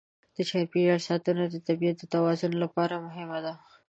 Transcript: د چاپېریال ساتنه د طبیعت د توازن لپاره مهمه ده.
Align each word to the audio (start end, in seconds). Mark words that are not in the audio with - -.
د 0.35 0.37
چاپېریال 0.49 1.01
ساتنه 1.07 1.43
د 1.49 1.55
طبیعت 1.67 1.95
د 1.99 2.03
توازن 2.13 2.51
لپاره 2.63 3.03
مهمه 3.05 3.39
ده. 3.45 3.53